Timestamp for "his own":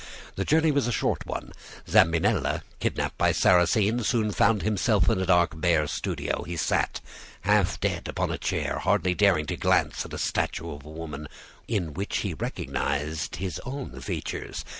13.35-13.99